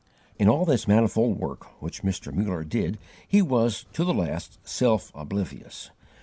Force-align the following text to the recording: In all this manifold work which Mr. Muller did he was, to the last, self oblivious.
In 0.39 0.49
all 0.49 0.65
this 0.65 0.87
manifold 0.87 1.37
work 1.37 1.79
which 1.79 2.01
Mr. 2.01 2.33
Muller 2.33 2.63
did 2.63 2.97
he 3.27 3.43
was, 3.43 3.85
to 3.93 4.03
the 4.03 4.15
last, 4.15 4.57
self 4.63 5.11
oblivious. 5.13 5.91